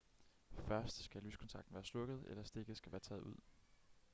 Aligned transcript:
først 0.67 1.03
skal 1.03 1.23
lyskontakten 1.23 1.73
være 1.73 1.83
slukket 1.83 2.23
eller 2.27 2.43
stikket 2.43 2.77
skal 2.77 2.91
være 2.91 3.01
taget 3.01 3.21
ud 3.21 3.35